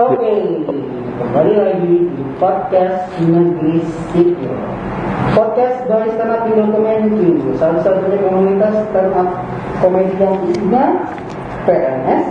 Oke, 0.00 0.32
kembali 1.20 1.52
lagi 1.60 1.92
di 2.08 2.24
podcast 2.40 3.04
Negeri 3.20 3.84
Sipil. 4.08 4.48
Podcast 5.36 5.84
by 5.92 6.08
Stand 6.16 6.32
Up 6.32 6.48
Indo 6.48 6.72
Comedy, 6.72 7.36
satu-satunya 7.60 8.16
komunitas 8.24 8.80
stand 8.88 9.12
up 9.12 9.28
komedi 9.84 10.16
yang 10.16 10.40
isinya 10.48 10.84
PNS, 11.68 12.24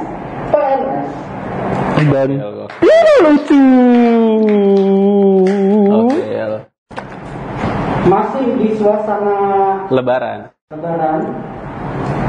PNS. 0.50 1.08
Dan 2.10 2.30
Ya, 2.82 3.00
lucu. 3.22 3.62
Oke, 5.94 6.26
ya. 6.26 6.66
Masih 8.10 8.46
di 8.58 8.74
suasana 8.82 9.38
Lebaran. 9.94 10.50
lebaran, 10.74 11.22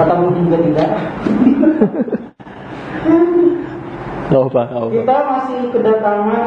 atau 0.05 0.17
mungkin 0.21 0.53
juga 0.53 0.59
tidak. 0.69 0.91
Gak 4.31 4.43
apa, 4.47 4.63
gak 4.65 4.79
apa. 4.79 4.93
Kita 4.95 5.17
masih 5.27 5.59
kedatangan 5.75 6.43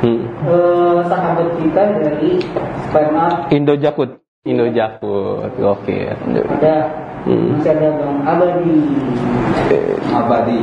Hmm. 0.00 0.22
eh, 0.46 0.98
sahabat 1.04 1.48
kita 1.60 1.82
dari 1.92 2.40
stand 2.88 3.12
up 3.12 3.50
Indo 3.50 3.74
Jakut. 3.76 4.16
Indo 4.42 4.70
Jakut, 4.70 5.52
oke. 5.52 5.96
ada 6.08 6.74
Hmm. 7.20 7.52
masih 7.52 7.70
ada 7.74 7.88
Bang 7.98 8.16
Abadi. 8.24 8.78
Abadi. 10.08 10.60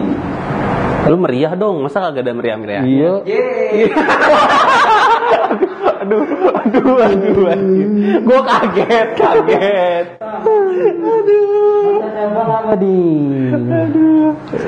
Lu 1.07 1.15
meriah 1.15 1.53
dong, 1.53 1.85
masa 1.85 2.01
kagak 2.01 2.25
ada 2.25 2.33
meriah-meriah? 2.33 2.84
Iya. 2.84 3.13
aduh, 6.01 6.23
aduh, 6.57 6.98
aduh, 6.98 7.45
aduh. 7.45 7.79
Gue 8.23 8.39
kaget, 8.41 9.07
kaget. 9.13 10.05
Bang 12.27 12.49
Abadi. 12.49 13.02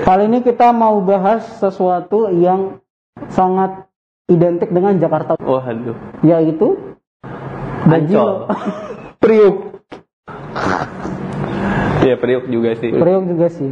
Kali 0.05 0.23
ini 0.25 0.39
kita 0.41 0.73
mau 0.73 1.01
bahas 1.01 1.45
sesuatu 1.59 2.29
yang 2.33 2.81
sangat 3.29 3.85
identik 4.29 4.69
dengan 4.69 4.97
Jakarta, 4.97 5.37
Waduh. 5.37 5.97
yaitu 6.21 6.97
Ancol. 7.89 8.45
Priuk. 9.23 9.55
Iya, 11.99 12.15
Priuk 12.15 12.45
juga 12.47 12.77
sih. 12.77 12.89
Priok 12.93 13.23
juga 13.27 13.47
sih. 13.49 13.69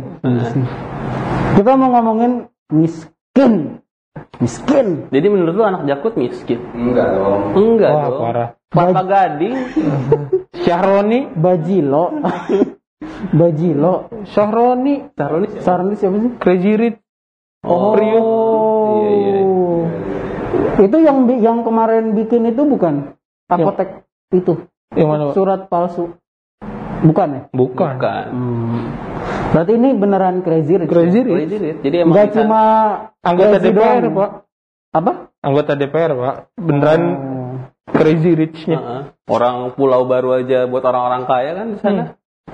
Kita 1.56 1.72
mau 1.78 1.94
ngomongin 1.94 2.50
miskin. 2.74 3.80
Miskin. 4.42 5.10
Jadi 5.14 5.28
menurut 5.30 5.54
lu 5.54 5.64
anak 5.66 5.86
Jakut 5.86 6.18
miskin? 6.18 6.58
Enggak 6.74 7.14
dong. 7.14 7.42
Enggak 7.54 7.92
Wah, 7.94 8.06
dong. 8.10 8.22
parah. 8.22 8.50
Papa 8.68 9.02
Gading. 9.06 9.56
Syahroni. 10.68 11.32
Bajilo. 11.34 12.04
Bajilo. 13.40 13.94
Syahroni. 14.28 14.96
Nih. 15.16 15.50
Saran 15.58 15.88
lu 15.88 15.96
siapa 15.96 16.20
sih? 16.20 16.32
Crazy 16.36 16.72
Rich. 16.76 17.00
Oh, 17.64 17.96
Priuk. 17.96 18.24
Iya, 19.00 19.10
iya. 19.10 19.42
Itu 20.78 20.98
yang 21.00 21.18
yang 21.34 21.64
kemarin 21.64 22.14
bikin 22.14 22.46
itu 22.46 22.64
bukan 22.64 23.18
apotek 23.46 24.06
itu 24.30 24.68
Yang 24.94 25.08
mana, 25.08 25.22
Pak? 25.26 25.34
surat 25.34 25.62
palsu. 25.66 26.14
Bukan 26.98 27.28
ya? 27.30 27.42
Bukan. 27.50 27.94
Bukan. 27.96 28.26
Berarti 29.48 29.72
ini 29.74 29.90
beneran 29.94 30.42
crazy 30.42 30.76
Rich. 30.76 30.90
Crazy 30.90 31.20
Boleh 31.22 31.46
Rich. 31.46 31.80
jadi- 31.82 31.98
emang 31.98 32.14
Enggak 32.14 32.28
kita- 32.28 32.38
cuma 32.38 32.62
Anggota 33.22 33.58
DPR. 33.58 34.04
Pak. 34.08 34.30
Apa? 34.98 35.30
Anggota 35.46 35.78
DPR, 35.78 36.12
Pak. 36.18 36.36
Beneran 36.58 37.02
Oh. 37.06 37.38
Crazy 37.88 38.36
Rich-nya. 38.36 38.78
Heeh. 38.78 39.02
Orang 39.32 39.72
pulau 39.78 40.04
baru 40.10 40.44
aja 40.44 40.68
buat 40.68 40.84
orang-orang 40.84 41.24
kaya 41.24 41.52
kan 41.56 41.68
di 41.72 41.78
sana. 41.80 42.04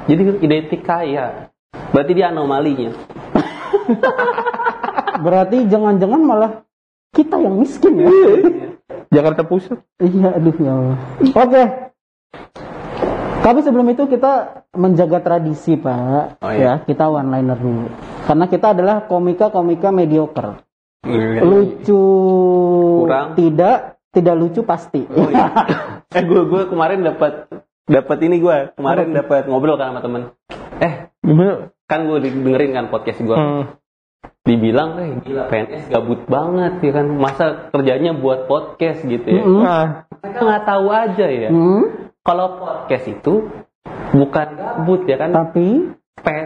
Jadi 0.05 0.22
identik 0.45 0.85
kaya. 0.85 1.50
Berarti 1.89 2.11
dia 2.13 2.30
anomalinya. 2.30 2.94
Berarti 5.25 5.66
jangan-jangan 5.66 6.22
malah 6.22 6.52
kita 7.13 7.41
yang 7.41 7.58
miskin 7.58 8.02
ya. 8.02 8.09
Jakarta 9.13 9.46
Pusat. 9.46 9.79
Iya, 10.01 10.38
aduh 10.38 10.57
ya 10.57 10.72
Allah. 10.73 10.97
Oke. 11.22 11.63
Tapi 13.44 13.59
sebelum 13.59 13.88
itu 13.91 14.07
kita 14.07 14.63
menjaga 14.73 15.19
tradisi, 15.19 15.75
Pak. 15.75 16.40
Oh, 16.40 16.51
iya. 16.53 16.79
Ya, 16.79 16.88
kita 16.88 17.12
one 17.12 17.29
liner 17.29 17.59
dulu. 17.59 17.91
Karena 18.23 18.46
kita 18.47 18.72
adalah 18.72 19.06
komika-komika 19.06 19.91
mediocre. 19.91 20.63
Lucu 21.03 22.03
Kurang. 23.03 23.36
tidak, 23.36 24.00
tidak 24.16 24.36
lucu 24.40 24.64
pasti. 24.64 25.03
Oh, 25.12 25.28
iya. 25.28 25.52
eh 26.18 26.24
gue 26.24 26.41
gue 26.47 26.62
kemarin 26.72 27.03
dapat 27.03 27.52
dapat 27.84 28.18
ini 28.24 28.40
gue 28.40 28.72
kemarin 28.80 29.12
dapat 29.12 29.52
ngobrol 29.52 29.75
kan 29.75 29.91
sama 29.91 30.00
temen. 30.00 30.22
Eh 30.80 31.12
Gimana? 31.19 31.75
kan 31.84 32.08
gue 32.08 32.18
dengerin 32.24 32.72
kan 32.72 32.86
podcast 32.88 33.19
gue. 33.19 33.36
Hmm. 33.36 33.75
Dibilang 34.44 35.00
eh 35.00 35.09
gila 35.24 35.47
PNS 35.52 35.91
gabut 35.91 36.24
banget 36.28 36.80
ya 36.84 36.91
kan 36.96 37.08
masa 37.16 37.68
kerjanya 37.72 38.16
buat 38.16 38.47
podcast 38.47 39.03
gitu 39.03 39.28
ya. 39.28 39.44
Mm-mm. 39.44 39.64
Nah, 39.64 40.08
Mereka 40.24 40.40
nggak 40.40 40.64
tahu 40.68 40.85
aja 40.88 41.25
ya. 41.28 41.50
Hmm, 41.52 42.12
Kalau 42.24 42.47
podcast 42.59 43.06
itu 43.12 43.52
bukan 44.16 44.47
gabut 44.56 45.03
ya 45.03 45.20
kan. 45.20 45.35
tapi 45.35 45.91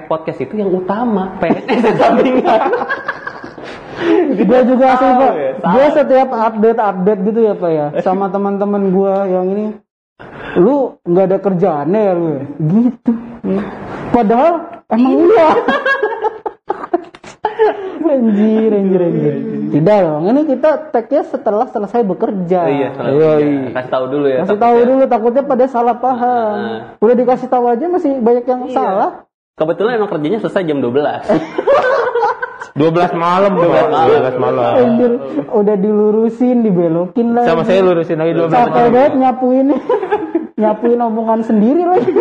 podcast 0.09 0.41
itu 0.41 0.57
yang 0.57 0.73
utama 0.73 1.37
PNS 1.37 1.77
di 1.85 1.93
sampingan. 1.93 2.61
gue 4.49 4.59
juga 4.65 4.85
Tahu 4.93 5.13
Pak. 5.13 5.33
ya. 5.33 5.51
Gue 5.57 5.87
setiap 5.91 6.29
update-update 6.29 7.21
gitu 7.23 7.39
ya, 7.41 7.53
Pak 7.53 7.71
ya. 7.71 7.87
Sama 8.05 8.27
teman-teman 8.27 8.89
gue 8.89 9.13
yang 9.27 9.45
ini. 9.49 9.65
Lu 10.57 10.97
nggak 11.01 11.25
ada 11.25 11.37
kerjaannya 11.37 11.99
ya 11.99 12.13
lu 12.13 12.27
ya? 12.27 12.41
Gitu. 12.57 13.11
Padahal 14.09 14.53
emang 14.87 15.13
iya. 15.29 15.47
anjir, 18.07 18.71
anjir, 18.71 19.01
anjir. 19.03 19.35
Tidak 19.67 19.97
dong. 19.99 20.23
Ini 20.25 20.41
kita 20.47 20.69
tag-nya 20.89 21.21
setelah 21.27 21.67
selesai 21.67 22.01
bekerja. 22.01 22.59
Oh, 22.63 22.71
iya, 22.71 22.89
iya. 23.37 23.69
Kasih 23.75 23.91
tahu 23.91 24.05
dulu 24.09 24.25
ya. 24.25 24.41
Kasih 24.41 24.57
tahu 24.57 24.77
dulu 24.81 25.03
takutnya 25.05 25.43
pada 25.43 25.65
salah 25.67 25.95
paham. 25.99 26.55
Nah. 26.55 26.79
Udah 26.97 27.13
dikasih 27.13 27.47
tahu 27.47 27.65
aja 27.67 27.85
masih 27.85 28.17
banyak 28.17 28.45
yang 28.47 28.61
Iya. 28.65 28.73
salah. 28.73 29.09
Kebetulan 29.53 29.97
emang 29.97 30.09
kerjanya 30.09 30.39
selesai 30.39 30.63
jam 30.63 30.79
12. 30.79 31.25
12 32.77 33.17
malam, 33.17 33.51
12 33.57 33.89
malam. 33.89 34.07
12 34.37 34.37
malam. 34.37 34.73
Anjir, 34.77 35.11
udah 35.49 35.75
dilurusin, 35.81 36.61
dibelokin 36.61 37.33
lagi. 37.33 37.49
Sama 37.49 37.65
saya 37.65 37.81
lurusin 37.81 38.21
lagi 38.21 38.37
12 38.37 38.53
Capek 38.53 38.69
malam. 38.69 38.93
banget 38.93 39.13
nyapuin. 39.17 39.67
nyapuin 40.61 40.99
omongan 41.01 41.39
sendiri 41.45 41.81
lagi. 41.85 42.11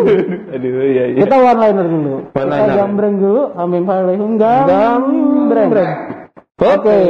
Aduh, 0.52 0.80
iya 0.84 1.04
iya. 1.12 1.18
Kita 1.24 1.36
one 1.40 1.60
liner 1.60 1.86
dulu. 1.88 2.14
One 2.32 2.48
Kita 2.48 2.56
liner. 2.56 2.76
gambreng 2.76 3.14
dulu. 3.20 3.42
Amin 3.56 3.82
palehum 3.84 4.32
gambreng. 4.36 5.90
Oke. 6.56 7.00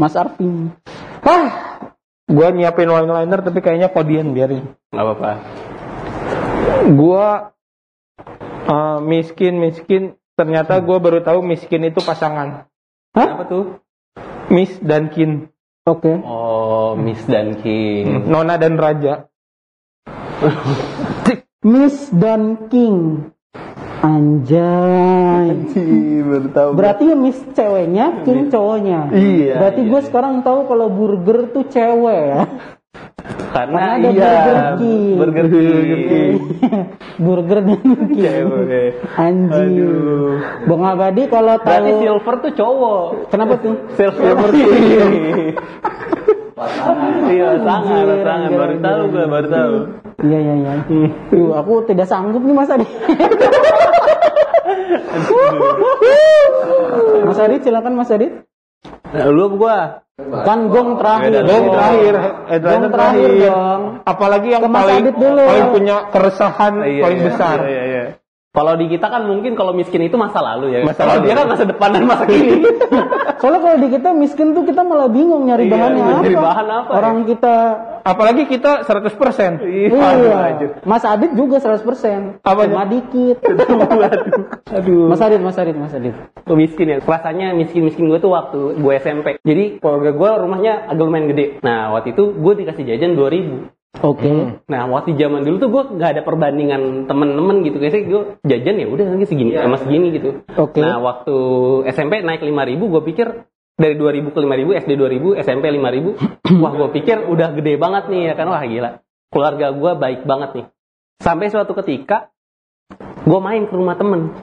Mas 0.00 0.16
Arvin. 0.16 0.72
Hah, 1.20 1.48
gua 2.28 2.48
nyiapin 2.48 2.88
one 2.88 3.12
liner 3.12 3.40
tapi 3.44 3.60
kayaknya 3.60 3.92
kodian 3.92 4.32
biarin. 4.32 4.72
Gak 4.92 5.04
apa-apa. 5.04 5.30
Gua 6.96 7.52
eh, 8.64 8.98
miskin 9.04 9.60
miskin 9.60 10.16
ternyata 10.32 10.80
gua 10.80 10.96
baru 10.96 11.20
tahu 11.20 11.44
miskin 11.44 11.88
itu 11.88 12.00
pasangan. 12.00 12.69
Apa 13.10 13.42
tuh? 13.50 13.64
Miss 14.50 14.74
dan 14.82 15.10
Kin, 15.10 15.50
Oke. 15.88 16.12
Oh, 16.22 16.94
Miss 16.94 17.24
dan 17.26 17.58
King. 17.58 18.30
Nona 18.30 18.60
dan 18.60 18.76
Raja. 18.76 19.26
Miss 21.72 22.12
dan 22.14 22.70
King. 22.70 23.32
Anjay. 24.00 25.56
baru 26.24 26.48
tahu. 26.54 26.70
Berarti 26.72 27.10
ya 27.10 27.16
Miss 27.18 27.40
ceweknya, 27.52 28.22
King 28.24 28.48
cowoknya. 28.48 29.12
Iya, 29.12 29.54
Berarti 29.60 29.80
iya, 29.84 29.90
gue 29.92 30.00
iya. 30.00 30.06
sekarang 30.08 30.34
tahu 30.40 30.70
kalau 30.70 30.86
burger 30.88 31.50
tuh 31.52 31.64
cewek 31.68 32.22
ya. 32.32 32.42
Karena 33.50 33.76
Karena 33.76 33.98
ada 33.98 34.08
iya. 34.10 34.30
Burger 34.30 34.62
King. 34.78 35.16
Burger 35.18 35.46
King. 35.50 36.34
burger 37.24 37.58
dan 37.66 37.78
King. 37.82 38.14
Cewek. 38.14 38.90
Anjir. 39.18 39.90
Bang 40.66 40.82
Abadi 40.86 41.22
kalau 41.26 41.54
Berarti 41.58 41.90
tahu 41.90 42.00
silver 42.00 42.34
tuh 42.40 42.52
cowok. 42.54 43.04
kenapa 43.30 43.54
tuh? 43.58 43.74
Silver 43.98 44.50
King. 44.54 45.54
Iya, 47.30 47.56
sangat, 47.64 48.20
sangat. 48.20 48.50
Baru 48.52 48.76
tahu 48.84 49.00
gue, 49.08 49.24
baru 49.24 49.48
tahu. 49.48 49.74
Iya 50.28 50.38
iya 50.44 50.54
iya. 50.60 50.76
Duh, 51.32 51.56
aku 51.56 51.88
tidak 51.88 52.04
sanggup 52.04 52.44
nih 52.44 52.52
Mas 52.52 52.68
Adi. 52.68 52.84
Mas 57.24 57.40
Adit 57.40 57.64
silakan 57.64 57.96
Mas 57.96 58.12
Adit. 58.12 58.44
Lu 59.12 59.56
gua? 59.56 60.06
Kan 60.20 60.68
gong 60.68 61.00
terakhir. 61.00 61.32
Gong 61.42 61.66
terakhir, 61.72 62.14
Gong 62.60 62.84
terakhir 62.86 62.90
terakhir. 62.92 63.30
dong. 63.48 63.82
Apalagi 64.04 64.48
yang 64.52 64.62
Ke 64.62 64.68
Mas 64.68 64.80
paling 64.84 65.04
dulu. 65.16 65.42
paling 65.42 65.66
punya 65.72 65.96
keresahan 66.12 66.74
Iya, 66.84 67.02
paling 67.02 67.18
iya, 67.18 67.26
besar. 67.26 67.56
Iya, 67.64 67.82
iya. 67.82 68.04
Kalau 68.50 68.74
di 68.74 68.90
kita 68.90 69.06
kan 69.06 69.30
mungkin 69.30 69.54
kalau 69.54 69.70
miskin 69.70 70.02
itu 70.02 70.18
masa 70.18 70.42
lalu 70.42 70.74
ya. 70.74 70.82
Masa 70.82 71.06
Kalau 71.06 71.22
lalu. 71.22 71.24
dia 71.24 71.34
kan 71.38 71.46
masa 71.46 71.64
depan 71.64 71.88
dan 71.94 72.02
masa 72.02 72.26
kini. 72.26 72.66
Soalnya 73.40 73.60
kalau 73.62 73.76
di 73.78 73.88
kita 73.88 74.10
miskin 74.10 74.52
tuh 74.52 74.66
kita 74.66 74.82
malah 74.82 75.06
bingung 75.06 75.46
nyari 75.46 75.64
Iya, 75.64 75.72
bahannya 75.72 76.02
apa. 76.02 76.10
nyari 76.12 76.34
bahan 76.34 76.66
apa 76.68 76.90
Orang 76.92 77.16
kita 77.24 77.54
Apalagi 78.00 78.42
kita 78.44 78.82
100%. 78.82 79.60
iya. 79.62 80.66
Mas 80.82 81.04
Adit 81.04 81.30
juga 81.32 81.62
100%. 81.62 82.42
Apanya? 82.42 82.74
Cuma 82.74 82.84
dikit. 82.84 83.38
Aduh. 84.76 85.06
Mas 85.06 85.20
Adit, 85.20 85.38
Mas 85.38 85.54
Adit, 85.54 85.76
Mas 85.76 85.94
Adit. 85.94 86.14
Gue 86.42 86.56
miskin 86.58 86.90
ya. 86.90 86.98
Rasanya 86.98 87.54
miskin-miskin 87.54 88.08
gue 88.08 88.18
tuh 88.18 88.32
waktu 88.32 88.76
gue 88.76 88.92
SMP. 88.96 89.38
Jadi 89.40 89.78
keluarga 89.78 90.10
gue 90.10 90.30
rumahnya 90.42 90.90
agak 90.90 91.04
lumayan 91.06 91.30
gede. 91.30 91.46
Nah 91.60 91.94
waktu 91.94 92.12
itu 92.12 92.34
gue 92.34 92.52
dikasih 92.56 92.82
jajan 92.84 93.14
2000 93.14 93.78
Oke. 93.98 94.62
Nah 94.70 94.86
waktu 94.86 95.18
zaman 95.18 95.42
dulu 95.42 95.56
tuh 95.58 95.70
gue 95.74 95.82
nggak 95.98 96.10
ada 96.14 96.22
perbandingan 96.22 97.10
temen-temen 97.10 97.66
gitu. 97.66 97.76
Kayaknya 97.82 98.00
gue 98.06 98.22
jajan 98.46 98.76
ya 98.78 98.86
udah 98.86 99.04
nanti 99.10 99.26
segini 99.26 99.50
sama 99.58 99.76
segini 99.82 100.14
gitu. 100.14 100.46
Oke. 100.54 100.78
Nah 100.78 101.02
waktu 101.02 101.36
SMP 101.90 102.22
naik 102.22 102.46
5000 102.46 102.78
gue 102.78 103.02
pikir 103.10 103.26
dari 103.80 103.96
2000 103.96 104.36
ke 104.36 104.38
5000 104.44 104.80
SD 104.84 104.92
2000 105.00 105.40
SMP 105.40 105.64
5000 105.72 106.60
wah 106.60 106.72
gue 106.76 106.88
pikir 107.00 107.16
udah 107.24 107.48
gede 107.56 107.80
banget 107.80 108.12
nih 108.12 108.20
ya 108.28 108.34
kan 108.36 108.46
wah 108.52 108.60
gila 108.60 109.00
keluarga 109.32 109.66
gue 109.72 109.92
baik 109.96 110.20
banget 110.28 110.50
nih 110.52 110.66
sampai 111.24 111.48
suatu 111.48 111.72
ketika 111.80 112.28
gue 113.24 113.40
main 113.40 113.64
ke 113.64 113.72
rumah 113.72 113.96
temen 113.96 114.36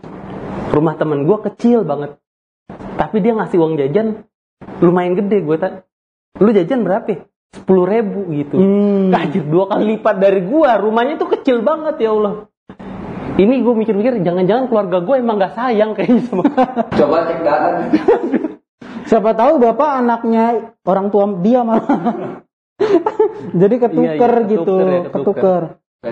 rumah 0.73 0.97
temen 0.97 1.29
gue 1.29 1.37
kecil 1.53 1.85
banget 1.85 2.17
tapi 2.97 3.21
dia 3.21 3.37
ngasih 3.37 3.61
uang 3.61 3.77
jajan 3.77 4.25
lumayan 4.81 5.13
gede 5.13 5.45
gue 5.45 5.57
tak 5.61 5.85
lu 6.41 6.49
jajan 6.49 6.81
berapa 6.81 7.05
ya? 7.05 7.19
Sepuluh 7.53 7.85
ribu 7.87 8.27
gitu 8.33 8.55
Hmm. 8.59 9.13
Anjir, 9.13 9.43
dua 9.47 9.71
kali 9.71 9.95
lipat 9.95 10.15
dari 10.19 10.41
gua 10.43 10.75
rumahnya 10.75 11.15
tuh 11.15 11.31
kecil 11.31 11.63
banget 11.63 11.99
ya 12.01 12.11
Allah 12.11 12.47
ini 13.37 13.61
gue 13.61 13.69
mikir-mikir 13.69 14.25
jangan-jangan 14.25 14.65
keluarga 14.65 14.97
gue 15.05 15.15
emang 15.21 15.37
gak 15.37 15.53
sayang 15.53 15.93
kayaknya 15.93 16.25
sama 16.25 16.43
Coba 16.97 17.17
cek 17.29 17.39
data. 17.45 17.69
Siapa 19.05 19.31
tahu 19.37 19.61
bapak 19.61 19.89
anaknya 20.03 20.73
orang 20.83 21.07
tua 21.13 21.29
dia 21.39 21.61
malah. 21.61 21.85
Jadi 23.61 23.75
ketuker 23.77 24.31
Iya, 24.33 24.41
iya, 24.41 24.49
gitu, 24.51 24.75
ketuker 24.75 24.89
ya, 24.89 25.01
ketuker. 25.13 25.63
ketuker. 26.01 26.11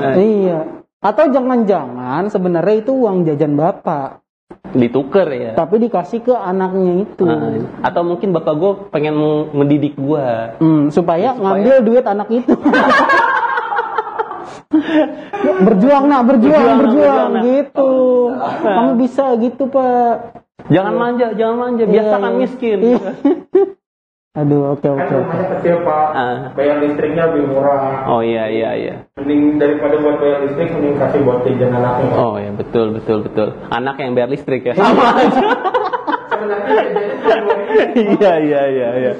Nah, 0.00 0.16
iya. 0.16 0.60
Atau 1.00 1.24
jangan-jangan 1.28 2.28
sebenarnya 2.28 2.76
itu 2.84 2.92
uang 2.92 3.24
jajan 3.24 3.54
bapak, 3.56 4.24
dituker 4.70 5.26
ya 5.26 5.52
tapi 5.52 5.78
dikasih 5.80 6.22
ke 6.22 6.30
anaknya 6.30 7.02
itu. 7.02 7.26
Nah, 7.26 7.58
atau 7.82 8.02
mungkin 8.02 8.30
bapak 8.30 8.54
gue 8.54 8.72
pengen 8.90 9.18
mendidik 9.50 9.94
gua 9.94 10.54
Hmm, 10.56 10.88
supaya, 10.88 11.34
ngambil 11.34 11.82
duit 11.82 12.04
anak 12.04 12.30
itu. 12.30 12.54
berjuang 15.60 16.04
nak, 16.06 16.22
berjuang, 16.24 16.54
Berjuang, 16.54 16.78
berjuang, 16.78 17.30
berjuang, 17.32 17.44
gitu. 17.44 17.90
Kamu 18.62 18.92
bisa 18.96 19.24
gitu 19.36 19.66
pak. 19.66 20.38
jangan 20.68 20.94
manja 20.94 21.34
jangan 21.34 21.56
manja 21.58 21.84
biasakan 21.84 22.20
Iya, 22.22 22.30
iya. 22.30 22.38
miskin 22.38 22.78
Iya. 22.78 22.98
Aduh, 24.30 24.70
oke 24.70 24.86
oke 24.86 25.10
oke. 25.16 25.36
kecil 25.58 25.82
pak. 25.82 26.06
Ah. 26.14 26.36
Bayar 26.54 26.78
listriknya 26.78 27.28
lebih 27.28 27.50
murah. 27.50 28.06
oh 28.06 28.22
iya 28.22 28.46
iya 28.46 28.70
iya 28.72 28.94
Mending 29.18 29.58
daripada 29.58 29.98
buat 29.98 30.16
bayar 30.16 30.38
listrik, 30.46 30.70
mending 30.70 30.94
kasih 30.96 31.20
buat 31.20 31.38
jajan 31.42 31.70
anaknya. 31.72 32.12
oh 32.14 32.34
iya 32.38 32.50
betul 32.54 32.86
betul 32.94 33.18
betul 33.26 33.48
anak 33.68 33.96
yang 33.98 34.14
bayar 34.14 34.28
listrik 34.28 34.62
ya 34.62 34.72
sama 34.78 35.04
aja 35.18 35.40
iya 37.92 38.32
iya 38.38 38.60
iya 38.68 38.88
iya 38.96 39.12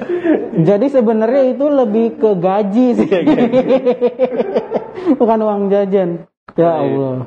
Jadi 0.57 0.85
sebenarnya 0.87 1.43
itu 1.49 1.65
lebih 1.65 2.05
ke 2.15 2.29
gaji 2.33 2.87
sih. 2.95 3.09
Bukan 5.19 5.39
uang 5.41 5.61
jajan. 5.67 6.23
Ya 6.53 6.55
Iya. 6.55 6.71
Allah. 6.77 7.17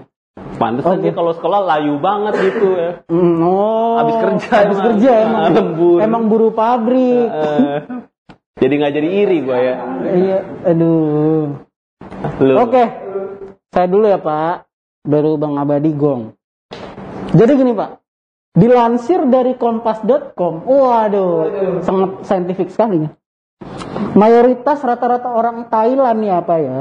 Pantesan 0.55 0.99
dia 0.99 1.13
kalau 1.13 1.31
sekolah 1.31 1.61
layu 1.65 1.99
banget 1.99 2.35
gitu 2.41 2.67
ya 2.73 2.91
Mm, 3.07 3.35
Oh. 3.39 3.95
Habis 3.99 4.17
kerja 4.17 4.49
Habis 4.51 4.75
emang. 4.75 4.87
kerja 4.91 5.11
emang. 5.23 5.45
Lembur. 5.53 5.99
Emang 6.01 6.23
buru 6.27 6.49
pabrik. 6.51 7.29
Eh, 7.31 7.77
jadi 8.59 8.75
nggak 8.75 8.95
jadi 8.95 9.09
iri 9.09 9.39
gua 9.41 9.59
ya 9.59 9.75
Iya, 10.05 10.39
aduh. 10.65 11.45
Lu. 12.41 12.55
Oke. 12.59 12.85
Saya 13.69 13.87
dulu 13.87 14.07
ya, 14.07 14.19
Pak. 14.19 14.67
Baru 15.03 15.35
Bang 15.35 15.59
Abadi 15.59 15.91
gong. 15.93 16.33
Jadi 17.31 17.53
gini, 17.53 17.75
Pak. 17.75 17.99
Dilansir 18.55 19.27
dari 19.27 19.55
kompas.com. 19.55 20.63
Waduh, 20.63 21.35
sangat 21.83 22.23
saintifik 22.23 22.71
sekali 22.71 23.03
ya. 23.03 23.11
Mayoritas 24.15 24.79
rata-rata 24.81 25.27
orang 25.29 25.67
Thailand 25.67 26.23
ya, 26.23 26.39
Pak 26.39 26.59
ya. 26.61 26.81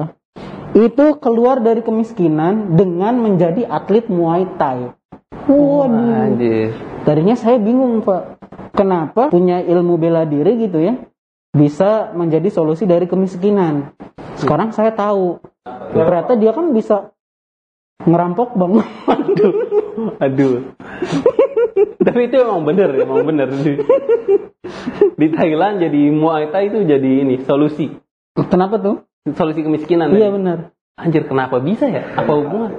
Itu 0.73 1.21
keluar 1.21 1.61
dari 1.61 1.85
kemiskinan 1.85 2.73
dengan 2.73 3.21
menjadi 3.21 3.69
atlet 3.69 4.09
Muay 4.09 4.49
Thai. 4.57 4.89
Waduh. 5.45 6.33
Anjir. 6.33 6.73
Tadinya 7.05 7.37
saya 7.37 7.61
bingung 7.61 8.01
Pak, 8.01 8.41
kenapa 8.73 9.29
punya 9.29 9.61
ilmu 9.61 10.01
bela 10.01 10.25
diri 10.25 10.57
gitu 10.65 10.81
ya 10.81 10.97
bisa 11.53 12.09
menjadi 12.17 12.49
solusi 12.49 12.89
dari 12.89 13.05
kemiskinan. 13.05 13.93
Sekarang 14.41 14.73
saya 14.73 14.89
tahu, 14.97 15.37
ternyata 15.93 16.33
dia 16.33 16.49
kan 16.49 16.73
bisa 16.73 17.13
ngerampok 18.09 18.57
bang. 18.57 18.73
Aduh. 19.13 19.53
Aduh. 20.17 20.53
Tapi 22.01 22.19
itu 22.25 22.35
emang 22.41 22.65
bener, 22.65 22.89
emang 22.97 23.21
bener. 23.21 23.53
Di, 23.53 23.77
di 25.21 25.27
Thailand 25.29 25.85
jadi 25.85 26.01
Muay 26.09 26.49
Thai 26.49 26.73
itu 26.73 26.81
jadi 26.81 27.11
ini 27.21 27.45
solusi. 27.45 27.93
Kenapa 28.33 28.81
tuh? 28.81 29.05
Solusi 29.23 29.63
kemiskinan. 29.63 30.11
Iya 30.11 30.27
tadi. 30.27 30.35
benar. 30.35 30.57
Anjir, 30.93 31.23
kenapa 31.25 31.57
bisa 31.63 31.87
ya? 31.87 32.11
Apa 32.19 32.43
hubungan? 32.43 32.69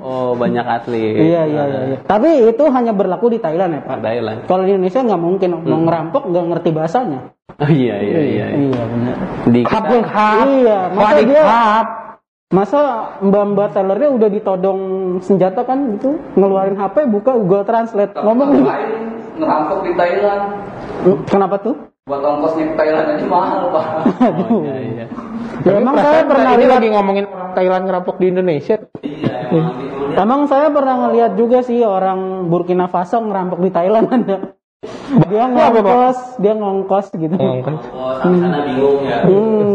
Oh, 0.00 0.38
banyak 0.38 0.62
atlet. 0.62 1.26
Iya 1.26 1.42
iya 1.50 1.62
iya. 1.66 1.80
iya. 1.90 1.98
Tapi 2.06 2.54
itu 2.54 2.64
hanya 2.70 2.94
berlaku 2.94 3.34
di 3.34 3.42
Thailand 3.42 3.76
ya 3.76 3.82
Pak. 3.82 3.98
Thailand. 3.98 4.38
Kalau 4.46 4.62
di 4.62 4.78
Indonesia 4.78 5.02
nggak 5.02 5.20
mungkin 5.20 5.48
mau 5.58 5.80
ngerampok 5.84 6.30
nggak 6.30 6.46
ngerti 6.54 6.70
bahasanya. 6.70 7.34
Oh 7.58 7.66
iya 7.66 7.98
iya 7.98 8.20
iya. 8.22 8.46
Iya 8.56 8.82
benar. 8.86 9.16
Di 9.50 9.60
kita, 9.66 9.90
Iya, 10.48 10.78
masa 10.94 11.20
dia 11.26 11.42
Masa 12.54 12.80
mbak-mbak 13.18 13.74
tellernya 13.74 14.14
udah 14.14 14.28
ditodong 14.30 14.80
senjata 15.26 15.66
kan 15.66 15.98
gitu, 15.98 16.22
ngeluarin 16.38 16.78
HP, 16.78 17.10
buka 17.10 17.34
Google 17.34 17.66
Translate, 17.66 18.14
ngomong 18.14 18.62
Ngapain 18.62 18.90
ngerampok 19.34 19.78
di 19.82 19.92
Thailand? 19.98 20.44
kenapa 21.26 21.58
tuh? 21.58 21.74
Buat 22.04 22.20
ongkosnya 22.20 22.68
ke 22.68 22.74
Thailand 22.76 23.16
aja 23.16 23.24
mahal, 23.24 23.72
Pak. 23.72 23.86
oh, 24.52 24.60
iya 24.60 24.76
iya. 24.76 25.06
Ya, 25.64 25.80
emang 25.80 25.96
saya 25.96 26.28
pernah 26.28 26.52
ini 26.52 26.68
lihat, 26.68 26.76
lagi 26.76 26.88
ngomongin 26.92 27.24
orang 27.24 27.56
Thailand 27.56 27.84
ngerampok 27.88 28.16
di 28.20 28.26
Indonesia. 28.28 28.76
Iya, 29.00 29.34
emang 29.48 29.72
di 29.80 29.86
emang 30.20 30.40
saya 30.44 30.68
pernah 30.68 30.94
ngeliat 31.00 31.32
juga 31.40 31.64
sih 31.64 31.80
orang 31.80 32.52
Burkina 32.52 32.92
Faso 32.92 33.24
ngerampok 33.24 33.64
di 33.64 33.70
Thailand 33.72 34.12
ada. 34.12 34.36
Dia 35.32 35.48
ngongkos, 35.48 36.44
dia 36.44 36.52
ngongkos 36.52 37.06
gitu. 37.16 37.36
Oh, 37.40 38.12
sana 38.20 38.68
bingung 38.68 39.00
ya. 39.08 39.24
Hmm, 39.24 39.72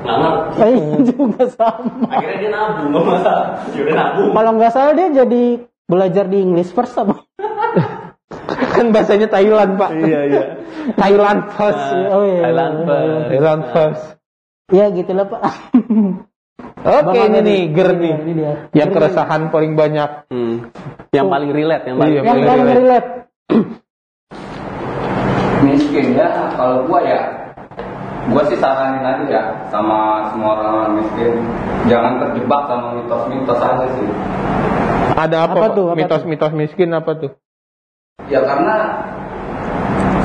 Nggak 0.00 0.16
ngerti. 0.16 0.56
saya 0.56 0.96
juga 1.12 1.44
sama. 1.52 1.92
Akhirnya 2.08 2.36
dia 2.40 2.50
nabung, 2.56 2.88
nggak 2.88 3.04
masalah. 3.04 3.46
Yaudah 3.76 3.94
nabung. 4.00 4.30
Kalau 4.32 4.50
nggak 4.56 4.72
salah 4.72 4.92
dia 4.96 5.08
jadi 5.12 5.42
belajar 5.84 6.24
di 6.24 6.38
English 6.40 6.72
first 6.72 6.96
apa? 6.96 7.20
Kan 8.48 8.86
bahasanya 8.90 9.28
Thailand 9.28 9.76
pak. 9.76 9.90
Iya 9.94 10.20
iya. 10.28 10.42
Thailand 10.98 11.40
first. 11.54 11.86
Oh, 12.10 12.24
iya. 12.26 12.40
Thailand 12.48 12.74
first. 12.88 13.26
Thailand 13.30 13.62
first. 13.70 14.04
Ya 14.72 14.88
gitulah 14.88 15.28
Pak. 15.28 15.42
Oke 16.82 17.18
ini 17.28 17.38
nih 17.44 17.60
ger 17.76 17.94
ini 17.94 18.00
nih. 18.00 18.10
dia, 18.10 18.16
ini 18.24 18.32
dia. 18.34 18.52
Yang 18.72 18.90
keresahan 18.96 19.52
paling 19.52 19.76
banyak. 19.76 20.10
Hmm. 20.32 20.72
Yang 21.12 21.26
paling 21.28 21.50
relate, 21.52 21.84
yang 21.86 21.96
paling 22.00 22.12
Iya, 22.12 22.20
Yang 22.24 22.26
Boleh, 22.32 22.48
paling 22.48 22.64
boleh. 22.64 22.76
relate. 22.80 23.08
Miskin 25.62 26.06
ya, 26.18 26.26
kalau 26.58 26.88
gua 26.90 27.00
ya, 27.06 27.20
gua 28.32 28.42
sih 28.50 28.58
saranin 28.58 29.04
aja 29.06 29.24
ya 29.30 29.42
sama 29.70 30.26
semua 30.34 30.58
orang 30.58 30.98
miskin, 30.98 31.38
jangan 31.86 32.18
terjebak 32.18 32.62
sama 32.66 32.98
mitos-mitos 32.98 33.60
aja 33.62 33.86
sih. 33.94 34.08
Ada 35.12 35.36
apa, 35.46 35.54
Apa 35.54 35.66
tuh, 35.76 35.86
apa 35.92 35.98
Mitos-mitos 36.00 36.52
miskin 36.56 36.90
apa 36.96 37.12
tuh? 37.14 37.30
Ya 38.32 38.40
karena 38.44 38.76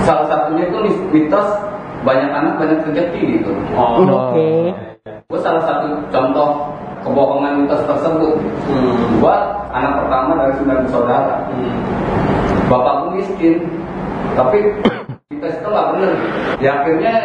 salah 0.08 0.25
satunya 0.32 0.72
itu 0.72 0.77
mitos 1.12 1.48
banyak 2.08 2.32
anak 2.32 2.53
banyak 2.56 2.79
rezeki 2.88 3.22
gitu. 3.39 3.51
Oh. 3.75 4.03
Oke. 4.03 4.72
Gue 5.27 5.39
salah 5.44 5.63
satu 5.67 6.08
contoh 6.08 6.72
kebohongan 7.03 7.63
mitos 7.63 7.84
tersebut. 7.84 8.39
Hmm. 8.67 9.20
Gue 9.20 9.36
anak 9.75 10.03
pertama 10.03 10.32
dari 10.39 10.53
sembilan 10.56 10.79
bersaudara. 10.88 11.36
Bapakku 12.67 13.15
miskin, 13.15 13.63
tapi 14.36 14.60
kita 15.32 15.48
itu 15.48 15.67
nggak 15.67 15.88
bener. 15.96 16.12
Ya 16.60 16.84
akhirnya 16.84 17.15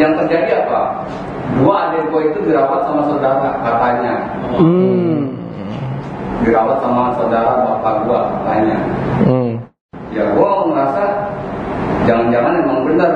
yang 0.00 0.12
terjadi 0.20 0.64
apa? 0.64 1.04
Dua 1.60 1.92
adik 1.92 2.08
gue 2.08 2.22
itu 2.32 2.38
dirawat 2.48 2.88
sama 2.88 3.04
saudara 3.04 3.60
katanya, 3.60 4.14
Hmm. 4.56 5.43
Dirawat 6.44 6.78
sama 6.84 7.16
saudara 7.16 7.64
bapak 7.64 7.94
gue 8.04 8.20
katanya. 8.38 8.78
Hmm. 9.24 9.52
Ya 10.14 10.22
gue 10.30 10.50
ngerasa 10.70 11.04
jangan-jangan 12.04 12.52
emang 12.62 12.86
bener 12.86 13.12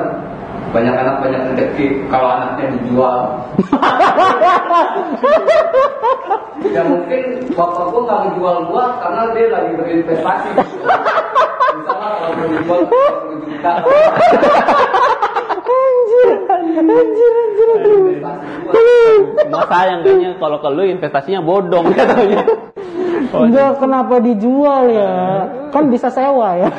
banyak 0.69 0.93
anak 0.93 1.25
banyak 1.25 1.41
rezeki 1.53 2.05
kalau 2.13 2.29
anaknya 2.29 2.77
dijual 2.77 3.17
ya 6.75 6.85
mungkin 6.85 7.21
bapak 7.57 7.89
gua 7.89 8.01
nggak 8.05 8.19
ngejual 8.29 8.69
gua 8.69 9.01
karena 9.01 9.33
dia 9.33 9.49
lagi 9.49 9.73
berinvestasi 9.73 10.49
gitu. 10.53 10.85
misalnya 11.73 12.09
kalau 12.21 12.37
gua 12.37 12.47
dijual 12.53 12.85
10 12.85 13.49
juta 13.49 13.71
gua 13.81 13.97
Mas 19.49 19.65
sayang 19.65 20.05
kayaknya 20.05 20.37
kalau 20.37 20.61
ke 20.61 20.69
lu 20.69 20.85
investasinya 20.85 21.41
bodong 21.41 21.89
katanya. 21.97 22.68
Enggak, 23.29 23.77
kenapa 23.77 24.15
dijual 24.21 24.89
ya? 24.89 25.13
Kan 25.69 25.93
bisa 25.93 26.09
sewa 26.09 26.57
ya. 26.57 26.69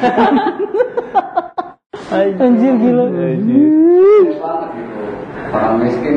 Anjir 2.43 2.75
gila. 2.75 3.07
Banget 3.07 4.69
gitu 4.75 5.01
orang 5.51 5.83
miskin 5.83 6.17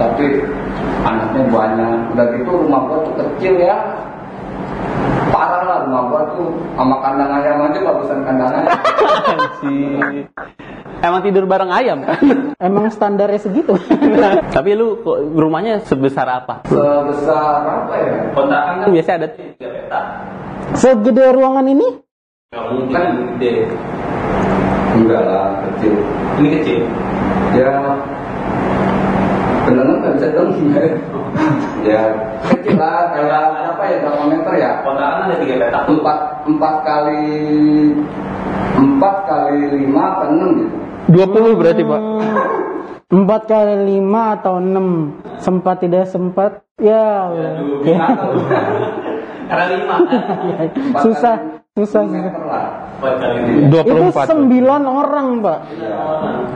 tapi 0.00 0.40
anaknya 1.04 1.42
banyak 1.52 1.98
udah 2.16 2.26
gitu 2.36 2.50
rumah 2.64 2.80
gua 2.88 2.98
tuh 3.04 3.14
kecil 3.20 3.54
ya 3.60 3.76
parah 5.28 5.62
lah 5.64 5.78
rumah 5.88 6.02
gua 6.08 6.22
tuh 6.36 6.48
sama 6.76 6.96
kandang 7.04 7.32
ayam 7.36 7.64
aja 7.68 7.78
bagusan 7.84 8.20
kandang 8.24 8.50
ayam 8.52 8.72
Anjir. 9.32 10.24
Emang 11.02 11.18
tidur 11.20 11.44
bareng 11.44 11.66
ayam 11.68 11.98
kan? 12.00 12.22
Emang 12.62 12.86
standarnya 12.88 13.34
segitu. 13.36 13.74
Tapi 14.54 14.70
lu 14.72 15.02
kok 15.02 15.18
rumahnya 15.34 15.82
sebesar 15.82 16.30
apa? 16.30 16.62
sebesar 16.62 17.58
apa 17.58 17.94
ya 17.98 18.10
Kontrakan 18.30 18.74
kan 18.78 18.88
biasanya 18.88 19.16
ada 19.18 19.28
tiga 19.34 19.66
petak. 19.66 20.04
Segede 20.72 21.24
ruangan 21.28 21.66
ini? 21.66 21.88
Gak 22.48 22.64
mungkin 22.70 23.02
gede. 23.34 23.52
enggak 24.92 25.22
lah 25.24 25.48
kecil 25.66 25.94
Ini 26.36 26.48
kecil. 26.54 26.80
ya 27.56 27.72
beneran 29.62 29.96
nggak 29.98 30.12
bisa 30.18 30.26
dong 30.36 30.50
ya 31.88 32.02
kecil 32.44 32.76
lah 32.76 33.08
kayak 33.10 33.40
apa 33.72 33.82
ya 33.88 33.96
berapa 34.04 34.22
meter 34.28 34.54
ya 34.54 34.70
Kontrakan 34.84 35.26
ada 35.26 35.36
tiga 35.40 35.54
petak. 35.58 35.82
empat 35.88 36.18
empat 36.44 36.74
kali 36.84 37.24
empat 38.76 39.16
kali 39.24 39.58
lima 39.72 40.02
apa 40.12 40.24
enam 40.28 40.50
gitu 40.60 40.76
20 41.12 41.60
berarti, 41.60 41.82
Pak. 41.84 42.00
Empat 43.12 43.44
kali 43.44 43.76
lima 43.92 44.40
atau 44.40 44.56
enam? 44.56 45.12
Sempat 45.36 45.84
tidak 45.84 46.08
sempat? 46.08 46.64
Ya. 46.80 47.28
Allah. 47.28 48.08
Karena 49.52 49.64
lima 49.68 49.84
kan? 50.00 50.00
Empat 50.80 51.02
susah 51.04 51.34
susah 51.76 52.04
sepuluh 52.08 52.08
susah. 52.08 52.24
meter 52.24 52.44
lah. 52.48 52.66
Empat 52.96 53.14
kali 53.20 53.36
lima. 53.52 53.80
itu 53.84 53.92
24. 54.16 54.32
sembilan 54.32 54.82
orang 54.88 55.26
pak. 55.44 55.58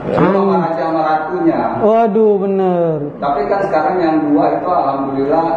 Itu 0.09 0.25
sama 0.33 0.55
raja 0.65 0.81
sama 0.81 1.01
ratunya 1.05 1.59
waduh 1.77 2.33
bener. 2.41 2.97
Tapi 3.21 3.41
kan 3.45 3.59
sekarang 3.69 3.95
yang 4.01 4.15
dua 4.25 4.45
itu 4.57 4.67
alhamdulillah 4.73 5.47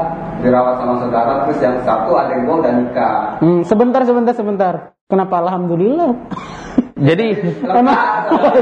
dirawat 0.45 0.75
sama 0.85 0.95
saudara 1.00 1.33
terus 1.49 1.59
yang 1.64 1.76
satu 1.80 2.11
ada 2.12 2.33
yang 2.37 2.45
udah 2.45 2.73
nikah. 2.76 3.16
Hmm, 3.40 3.64
sebentar 3.64 4.04
sebentar 4.04 4.37
sebentar. 4.37 4.75
Kenapa 5.09 5.40
alhamdulillah 5.49 6.12
Jadi 7.00 7.26
emang 7.64 7.97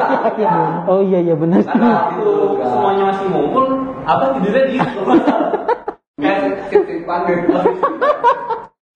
oh 0.90 1.00
iya 1.02 1.18
iya 1.26 1.34
benar. 1.34 1.66
Karena 1.66 2.14
itu 2.14 2.32
semuanya 2.62 3.02
masih 3.10 3.26
ngumpul, 3.34 3.64
apa 4.06 4.24
tidurnya 4.38 4.64
di 4.70 4.76
kayak 6.22 6.40
titipan 6.70 7.20
gitu. 7.26 7.52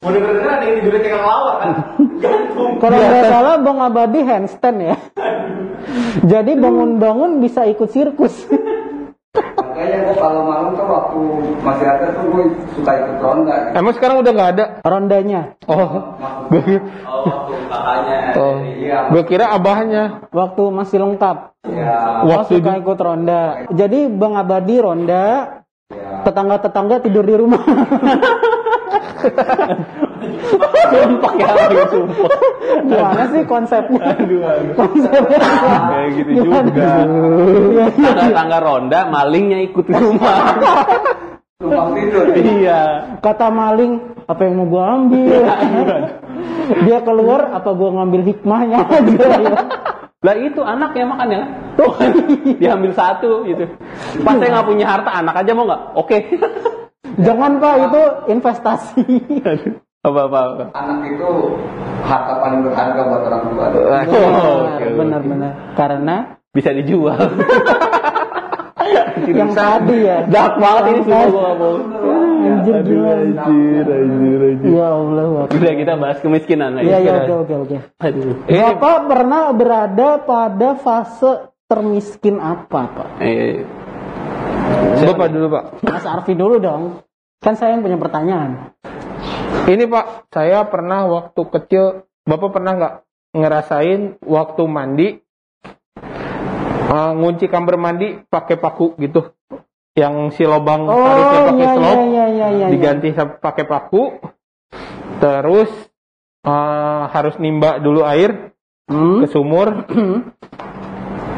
Mau 0.03 0.11
denger-denger 0.11 0.51
ada 0.51 0.65
yang 0.67 0.77
tidurnya 0.83 1.01
kayak 1.03 1.19
ngelawak 1.19 1.57
kan? 1.59 1.71
Gantung. 2.23 2.73
kalau 2.79 2.99
nggak 2.99 3.27
salah 3.31 3.55
bang 3.59 3.79
abadi 3.83 4.21
handstand 4.23 4.79
ya. 4.79 4.97
Jadi 6.23 6.53
bangun-bangun 6.55 7.43
bisa 7.43 7.67
ikut 7.67 7.91
sirkus 7.91 8.47
makanya 9.83 9.99
gua 10.07 10.15
kalau 10.15 10.47
malam 10.47 10.71
tuh 10.73 10.87
waktu 10.87 11.21
masih 11.59 11.87
ada 11.91 12.07
tuh 12.15 12.25
gua 12.31 12.45
suka 12.71 12.91
ikut 12.95 13.19
ronda 13.19 13.55
gitu. 13.59 13.75
emang 13.75 13.93
sekarang 13.99 14.17
udah 14.23 14.33
nggak 14.33 14.51
ada. 14.55 14.65
rondanya 14.87 15.41
Oh, 15.67 15.91
gue 16.47 16.63
kira, 16.63 16.83
Oh, 17.03 17.27
waktu 17.27 17.53
kakaknya. 17.67 18.19
oh, 18.39 18.57
Iya. 18.63 18.99
gue 19.11 19.23
kira 19.27 19.47
abahnya. 19.51 20.05
waktu 20.31 20.63
masih 20.71 21.03
lengkap 21.03 21.37
ya 21.67 22.23
Waktu 22.23 22.59
suka 22.59 22.79
ikut 22.79 22.99
ronda. 22.99 23.67
Jadi 23.71 24.07
Bang 24.07 24.35
Abadi 24.35 24.79
ronda, 24.79 25.25
ya 25.91 26.23
tetangga-tetangga 26.23 27.03
tidur 27.03 27.27
di 27.27 27.35
rumah. 27.35 27.63
Sumpah 30.93 31.33
ya, 31.39 31.51
lagi 31.53 31.77
sumpah. 31.91 32.31
Gimana 32.87 33.23
sih 33.33 33.43
konsepnya? 33.49 34.15
Konsepnya 34.77 35.49
Kayak 35.91 36.09
gitu 36.19 36.31
juga. 36.47 36.91
Tangga-tangga 37.97 38.59
ronda, 38.63 39.01
malingnya 39.11 39.59
ikut 39.67 39.87
rumah. 39.89 40.57
tumpang 41.63 41.91
tidur 41.95 42.27
iya. 42.35 42.81
Kata 43.23 43.49
maling, 43.55 43.93
apa 44.27 44.41
yang 44.43 44.55
mau 44.59 44.67
gua 44.67 44.83
ambil? 44.99 45.47
Dia 46.83 46.99
keluar, 47.07 47.55
apa 47.55 47.71
gua 47.73 48.03
ngambil 48.03 48.21
hikmahnya 48.27 48.79
aja. 48.83 49.27
Lah 50.23 50.37
itu 50.39 50.61
anak 50.63 50.95
ya 50.95 51.07
makan 51.07 51.29
ya. 51.35 51.43
Tuh, 51.75 51.93
diambil 52.59 52.93
satu 52.95 53.43
gitu. 53.47 53.65
Pas 54.23 54.39
saya 54.39 54.51
nggak 54.59 54.69
punya 54.69 54.87
harta, 54.87 55.11
anak 55.11 55.35
aja 55.43 55.51
mau 55.55 55.67
nggak? 55.67 55.83
Oke. 55.99 56.19
Jangan 57.13 57.61
Pak, 57.61 57.75
itu 57.91 58.03
investasi. 58.31 59.03
Apa 60.03 60.21
apa. 60.27 60.39
apa. 60.43 60.65
anak 60.75 60.99
itu 61.15 61.31
harta 62.03 62.35
paling 62.43 62.61
berharga 62.67 63.01
buat 63.07 63.23
orang 63.23 63.43
tua 63.47 63.67
Oh, 63.71 64.29
oke, 64.35 64.51
oke. 64.67 64.87
Benar-benar. 64.99 65.53
Karena 65.79 66.17
Bisa 66.53 66.75
dijual. 66.75 67.17
yang 69.31 69.55
tadi 69.55 70.05
ya. 70.05 70.27
Dark 70.27 70.59
banget 70.59 70.83
ini 70.91 71.01
semua 71.07 71.27
gua 71.31 71.51
mau. 71.55 71.75
Anjir 72.43 72.77
gila. 72.83 73.13
Anjir, 73.15 73.87
anjir, 73.87 74.41
anjir. 74.43 74.69
Ya 74.75 74.89
Allah. 74.91 75.25
Udah 75.49 75.73
kita 75.79 75.93
bahas 75.97 76.19
kemiskinan 76.19 76.77
lagi. 76.77 76.91
Iya, 76.91 76.99
iya, 76.99 77.13
oke, 77.23 77.35
oke, 77.47 77.55
oke. 77.65 77.77
Aduh. 78.03 78.35
Bapak 78.45 78.99
pernah 79.07 79.43
berada 79.55 80.09
pada 80.21 80.69
fase 80.77 81.49
termiskin 81.71 82.37
apa, 82.43 82.81
Pak? 82.91 83.09
Eh, 83.23 83.65
Bapak 85.09 85.27
dulu, 85.31 85.47
Pak. 85.57 85.65
Mas 85.87 86.05
Arfi 86.05 86.35
dulu 86.35 86.59
dong. 86.59 87.01
Kan 87.41 87.55
saya 87.55 87.79
yang 87.79 87.83
punya 87.87 87.97
pertanyaan. 87.97 88.75
Ini 89.63 89.85
Pak, 89.87 90.05
saya 90.29 90.65
pernah 90.65 91.07
waktu 91.07 91.41
kecil, 91.49 91.85
Bapak 92.23 92.51
pernah 92.53 92.73
nggak 92.75 92.95
ngerasain 93.33 94.01
waktu 94.21 94.63
mandi 94.65 95.09
eh, 96.85 97.13
ngunci 97.15 97.47
kamar 97.47 97.77
mandi 97.77 98.21
pakai 98.23 98.57
paku 98.57 98.93
gitu, 98.97 99.33
yang 99.93 100.29
si 100.31 100.43
lobang 100.43 100.85
harusnya 100.85 101.39
Oh, 101.39 101.47
pakai 101.49 101.63
iya, 101.63 101.73
selop, 101.73 101.97
iya, 101.97 102.03
iya, 102.03 102.27
iya, 102.27 102.47
iya. 102.51 102.67
diganti 102.69 103.09
sa- 103.11 103.33
pakai 103.33 103.65
paku, 103.65 104.19
terus 105.19 105.71
eh, 106.43 107.03
harus 107.09 107.35
nimba 107.37 107.79
dulu 107.79 108.03
air 108.03 108.51
Hmm? 108.83 109.23
ke 109.23 109.31
sumur. 109.31 109.87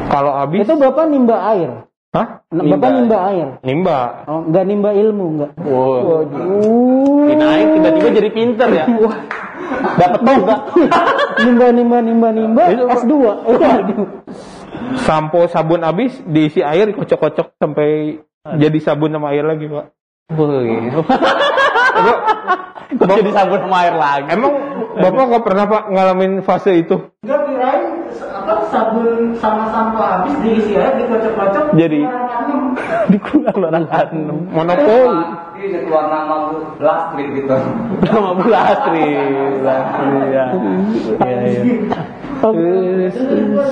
Kalau 0.07 0.33
habis, 0.33 0.65
Itu 0.65 0.75
Bapak 0.75 1.07
nimba 1.07 1.39
air. 1.47 1.87
Hah? 2.15 2.27
Nimba. 2.55 2.75
Bapak 2.79 2.89
nimba 2.95 3.17
air. 3.27 3.47
Nimba. 3.61 3.97
Oh, 4.25 4.41
enggak 4.47 4.63
nimba 4.63 4.89
ilmu, 4.95 5.25
enggak. 5.35 5.51
wow. 5.67 6.23
Uh, 6.23 7.35
Naik 7.35 7.67
tiba-tiba 7.75 8.09
jadi 8.15 8.29
pinter 8.31 8.69
ya. 8.71 8.85
Dapat 9.99 10.19
toga. 10.23 10.55
nimba 11.43 11.65
nimba 11.75 11.97
nimba 11.99 12.27
nimba 12.31 12.63
Pak. 12.71 13.03
S2. 13.03 13.13
Waduh. 13.19 14.07
Sampo 15.03 15.51
sabun 15.51 15.83
habis 15.83 16.15
diisi 16.23 16.63
air 16.63 16.95
kocok-kocok 16.95 17.59
sampai 17.59 18.21
jadi 18.55 18.77
sabun 18.79 19.11
sama 19.11 19.35
air 19.35 19.43
lagi, 19.43 19.67
Pak. 19.67 19.85
Wih. 20.33 20.95
Kok 22.95 23.07
jadi 23.11 23.31
sabun 23.35 23.59
sama 23.67 23.77
air 23.83 23.95
lagi? 23.97 24.27
Emang 24.31 24.53
Bapak 24.95 25.23
nggak 25.27 25.43
pernah 25.43 25.65
Pak 25.67 25.83
ngalamin 25.91 26.31
fase 26.45 26.79
itu? 26.79 27.11
Enggak 27.27 27.41
apa 28.45 28.69
sabun 28.69 29.07
sama 29.35 29.65
sampo 29.67 29.97
habis 29.97 30.37
diisi 30.39 30.77
air 30.77 31.01
dikocok-kocok. 31.01 31.65
Jadi 31.73 32.01
dikurang 33.09 33.57
orang 33.59 33.85
enam. 34.13 34.37
Monopoli. 34.47 35.23
ini 35.55 35.81
keluar 35.81 36.05
nama 36.07 36.35
lastrik 36.77 37.27
gitu 37.33 37.57
Nama 38.03 38.29
Bulastri. 38.35 39.07
Bulastri 39.57 40.17
ya. 40.29 40.45
Iya 41.17 41.37
iya. 41.41 41.61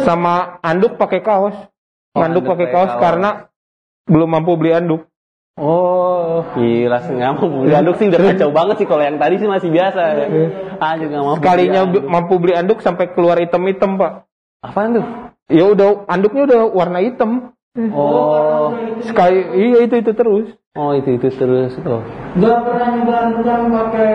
Sama 0.03 0.57
anduk 0.59 0.95
pakai 0.95 1.21
kaos. 1.21 1.53
Oh, 2.13 2.21
Anduk 2.21 2.45
anduk 2.45 2.49
pakai 2.49 2.67
kaos 2.69 2.91
kaos. 2.91 3.01
karena 3.01 3.29
belum 4.05 4.29
mampu 4.29 4.53
beli 4.55 4.71
anduk. 4.71 5.05
Oh, 5.53 6.41
gila 6.57 6.97
sih 7.05 7.13
nggak 7.13 7.31
mau 7.37 7.45
beli 7.61 7.73
anduk 7.75 7.95
sih 7.95 8.09
udah 8.09 8.21
kacau 8.23 8.49
banget 8.49 8.75
sih 8.81 8.87
kalau 8.89 9.05
yang 9.05 9.21
tadi 9.21 9.37
sih 9.37 9.45
masih 9.45 9.69
biasa 9.69 10.01
ya. 10.01 10.25
Ah 10.79 10.97
juga 10.97 11.21
mau. 11.21 11.33
beli 11.33 11.41
Sekalinya 11.45 11.81
anduk. 11.85 12.01
b- 12.01 12.09
mampu 12.09 12.33
beli 12.37 12.53
anduk 12.53 12.79
sampai 12.81 13.13
keluar 13.13 13.37
hitam-hitam 13.37 13.97
Pak. 13.97 14.25
Apaan 14.63 14.95
tuh? 14.95 15.05
Ya 15.51 15.67
udah 15.67 16.07
anduknya 16.07 16.47
udah 16.47 16.61
warna 16.71 17.03
hitam. 17.03 17.51
Oh, 17.91 18.69
Sekali, 19.01 19.43
iya 19.57 19.83
itu 19.83 19.95
itu 19.97 20.13
terus. 20.13 20.45
oh 20.73 20.93
itu 20.93 21.17
itu 21.17 21.27
terus. 21.29 21.73
Oh. 21.85 22.01
Gak 22.37 22.59
pernah 22.65 22.89
nyoba-nyoba 22.95 23.57
pakai 23.89 24.13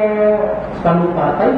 spanduk 0.79 1.13
partai? 1.13 1.49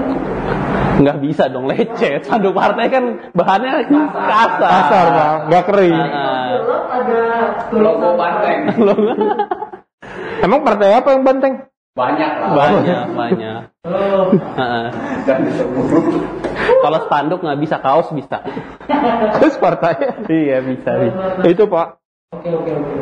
Nggak 1.00 1.18
bisa 1.22 1.44
dong 1.48 1.68
lecet. 1.68 2.24
Spanduk 2.24 2.52
partai 2.52 2.88
kan 2.88 3.04
bahannya 3.32 3.84
kasar. 4.12 4.70
Kasar 4.74 5.04
pak, 5.12 5.34
nggak 5.48 5.64
kering. 5.70 5.96
Ah. 5.96 6.48
Gelap 6.60 6.84
ada 6.90 7.20
Logo 7.72 8.08
banteng. 8.16 8.58
Emang 10.44 10.60
partai 10.64 10.88
apa 10.96 11.08
yang 11.12 11.22
banteng? 11.22 11.54
Banyak 11.90 12.32
lah. 12.40 12.50
banyak, 12.56 13.04
banyak. 13.12 13.60
Oh, 13.84 14.32
Ah. 14.60 14.88
Dan 15.28 15.38
disebut. 15.46 16.04
Kalau 16.78 16.98
spanduk 17.04 17.42
nggak 17.42 17.60
bisa, 17.60 17.76
kaos 17.82 18.08
bisa. 18.14 18.40
Terus 19.38 19.54
partai? 19.58 20.24
iya 20.30 20.62
bisa. 20.62 20.90
itu 21.42 21.64
pak. 21.66 21.98
oke 22.30 22.48
oke 22.48 22.70
oke. 22.70 22.94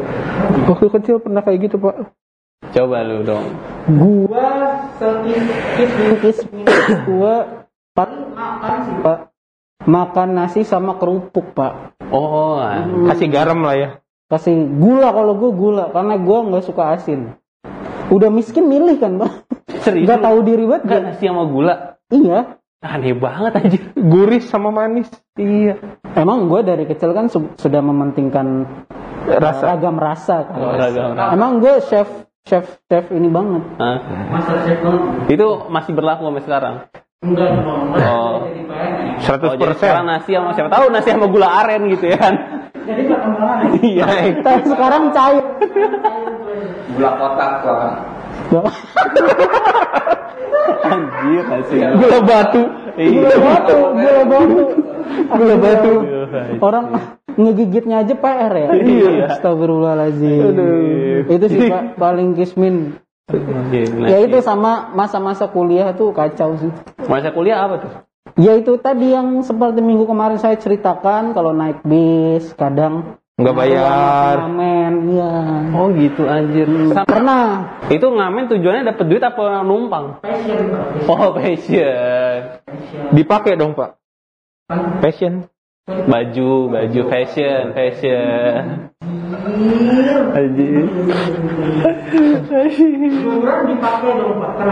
Waktu 0.73 0.87
kecil 1.01 1.17
pernah 1.21 1.43
kayak 1.45 1.69
gitu 1.69 1.77
pak. 1.77 2.17
Coba 2.73 3.07
lu 3.07 3.25
dong. 3.25 3.47
Gua 3.89 4.47
sekis 4.99 6.39
gua 7.09 7.65
paling 7.95 8.35
makan 8.35 8.77
sih 8.85 8.97
pak. 9.01 9.19
Makan 9.89 10.29
nasi 10.37 10.61
sama 10.67 10.99
kerupuk 11.01 11.57
pak. 11.57 11.97
Oh, 12.13 12.61
ah. 12.61 12.85
Kasih 13.13 13.29
garam 13.31 13.63
lah 13.63 13.77
ya. 13.79 13.89
Kasih 14.29 14.69
gula 14.77 15.15
kalau 15.15 15.39
gua 15.39 15.53
gula 15.55 15.85
karena 15.95 16.15
gua 16.21 16.39
nggak 16.45 16.65
suka 16.67 16.99
asin. 16.99 17.39
Udah 18.13 18.29
miskin 18.29 18.69
milih 18.69 19.01
kan 19.01 19.17
pak. 19.17 19.33
serius. 19.89 20.09
Gak 20.09 20.21
tahu 20.25 20.39
diri 20.45 20.65
banget 20.69 20.83
gak? 20.85 21.03
nasi 21.05 21.25
sama 21.25 21.45
gula. 21.49 21.75
Iya. 22.13 22.58
Aneh 22.79 23.11
banget 23.11 23.53
aja. 23.59 23.79
Gurih 23.93 24.39
sama 24.39 24.71
manis. 24.71 25.11
Iya. 25.35 25.83
Emang 26.15 26.47
gue 26.47 26.63
dari 26.63 26.87
kecil 26.87 27.11
kan 27.11 27.27
su- 27.27 27.51
sudah 27.55 27.83
mementingkan 27.83 28.47
uh, 29.27 29.35
Rasa. 29.35 29.75
ragam 29.75 29.99
rasa 29.99 30.47
kan. 30.47 30.57
Oh, 30.57 30.71
ragam 30.73 31.11
rasa. 31.13 31.35
Emang 31.35 31.59
gue 31.59 31.75
chef 31.85 32.07
chef 32.47 32.79
chef 32.87 33.11
ini 33.11 33.27
banget. 33.27 33.67
Hah? 33.77 33.99
Master 34.31 34.63
chef 34.63 34.79
banget. 34.79 35.27
Itu 35.27 35.47
masih 35.67 35.93
berlaku 35.93 36.23
sampai 36.25 36.45
sekarang. 36.47 36.75
Enggak. 37.19 37.51
Oh. 37.99 38.47
Jadi 38.47 38.63
PNS. 38.63 39.27
100 39.27 39.43
Oh, 39.43 39.55
jadi 39.59 39.75
sekarang 39.75 40.07
nasi 40.07 40.31
sama 40.31 40.51
siapa 40.55 40.71
tahu 40.71 40.85
nasi 40.89 41.09
sama 41.11 41.27
gula 41.27 41.49
aren 41.51 41.83
gitu 41.91 42.07
ya 42.07 42.15
kan. 42.17 42.35
Jadi 42.79 43.03
perkembangan. 43.11 43.59
Iya. 43.83 44.07
Tapi 44.39 44.63
sekarang 44.65 45.03
cair. 45.11 45.45
Gula 46.95 47.11
kotak 47.19 47.53
lah. 47.67 47.95
Anjir 50.89 51.45
nasi. 51.45 51.77
Gula 51.77 52.19
batu. 52.25 52.63
Iya. 52.97 53.21
Gula 53.21 53.37
batu, 53.39 53.77
gula 53.95 54.23
batu. 54.25 54.63
Gula 55.29 55.57
batu. 55.61 55.93
Orang 56.65 56.85
ngegigitnya 57.39 58.03
aja 58.03 58.15
PR 58.17 58.53
ya. 58.53 58.69
Iya. 58.73 59.11
Astagfirullahaladzim. 59.37 60.43
Itu 61.29 61.47
sih 61.51 61.61
Pak 61.69 62.01
paling 62.01 62.35
kismin. 62.35 62.99
Iya, 63.29 64.09
Ya 64.09 64.19
itu 64.25 64.41
sama 64.41 64.89
masa-masa 64.97 65.53
kuliah 65.53 65.93
tuh 65.93 66.17
kacau 66.17 66.57
sih. 66.57 66.73
Masa 67.05 67.29
kuliah 67.29 67.61
apa 67.61 67.75
tuh? 67.85 67.93
Ya 68.41 68.57
itu 68.57 68.79
tadi 68.81 69.13
yang 69.13 69.45
seperti 69.45 69.85
minggu 69.85 70.09
kemarin 70.09 70.41
saya 70.41 70.57
ceritakan 70.57 71.37
kalau 71.37 71.53
naik 71.53 71.85
bis 71.85 72.55
kadang 72.57 73.19
Nggak 73.39 73.55
bayar. 73.55 74.35
Ngamen, 74.51 74.93
iya. 75.15 75.33
Oh 75.71 75.95
gitu 75.95 76.27
anjir. 76.27 76.67
Pernah. 77.07 77.79
itu 77.87 78.03
ngamen 78.11 78.51
tujuannya 78.51 78.91
dapat 78.91 79.05
duit 79.07 79.23
apa 79.23 79.63
numpang? 79.63 80.19
Passion, 80.19 80.75
Oh 81.07 81.31
passion. 81.39 82.59
Dipakai 83.15 83.55
dong 83.55 83.79
pak. 83.79 83.95
Passion. 84.99 85.47
Baju, 85.87 86.51
baju 86.67 87.01
fashion, 87.07 87.79
fashion. 87.79 88.91
Anjir. 90.35 90.85
Liburan 92.59 93.59
dipakai 93.71 94.11
dong 94.19 94.35
Pak. 94.43 94.53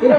Iya, 0.00 0.16